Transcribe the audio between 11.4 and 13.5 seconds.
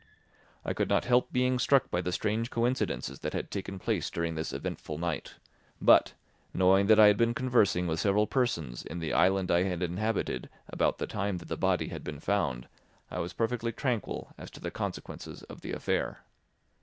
the body had been found, I was